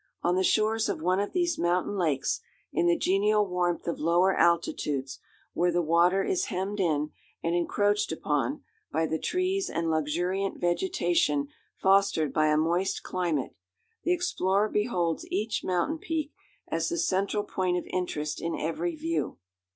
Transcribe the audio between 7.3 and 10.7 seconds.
and encroached upon, by the trees and luxuriant